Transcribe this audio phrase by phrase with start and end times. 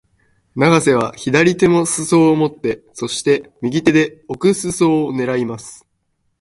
[0.55, 5.85] 永瀬は左手も襟を持って、そして、右手で奥襟を狙います。